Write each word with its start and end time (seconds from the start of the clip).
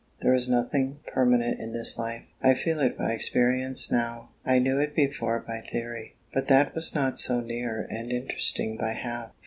there 0.21 0.33
is 0.33 0.49
nothing 0.49 0.97
permanent 1.13 1.59
in 1.59 1.73
this 1.73 1.95
life. 1.95 2.23
I 2.41 2.55
feel 2.55 2.79
it 2.79 2.97
by 2.97 3.11
experience 3.11 3.91
now! 3.91 4.29
I 4.43 4.57
knew 4.57 4.79
it 4.79 4.95
before 4.95 5.37
by 5.41 5.61
theory: 5.61 6.15
but 6.33 6.47
that 6.47 6.73
was 6.73 6.95
not 6.95 7.19
so 7.19 7.39
near 7.39 7.85
and 7.87 8.11
interesting 8.11 8.77
by 8.77 8.93
half. 8.93 9.29